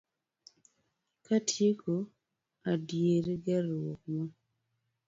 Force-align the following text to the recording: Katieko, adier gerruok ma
Katieko, 1.25 1.93
adier 2.71 3.25
gerruok 3.45 4.01
ma 4.13 4.23